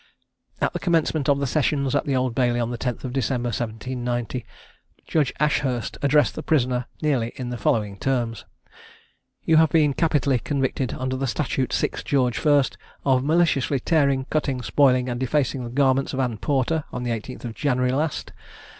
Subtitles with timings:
[0.59, 3.49] At the commencement of the sessions at the Old Bailey, on the 10th of December
[3.49, 4.43] 1790,
[5.05, 8.45] Judge Ashurst addressed the prisoner nearly in the following terms:
[9.43, 12.63] "You have been capitally convicted, under the statute 6 George I.,
[13.05, 17.45] of maliciously tearing, cutting, spoiling, and defacing the garments of Anne Porter, on the 18th
[17.45, 18.33] of January last.